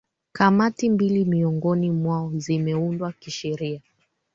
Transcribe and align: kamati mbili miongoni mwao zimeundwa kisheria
kamati 0.31 0.89
mbili 0.89 1.25
miongoni 1.25 1.91
mwao 1.91 2.31
zimeundwa 2.35 3.11
kisheria 3.11 3.81